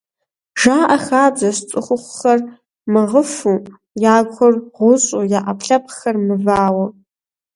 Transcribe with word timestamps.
Жаӏэ 0.61 0.97
хабзэщ 1.05 1.57
цӏыхухъухэр 1.69 2.39
мыгъыфу, 2.91 3.59
ягухэр 4.15 4.53
гъущӏу 4.75 5.27
я 5.37 5.39
ӏэпкълъэпкъхэр 5.45 6.15
мываэу… 6.25 6.83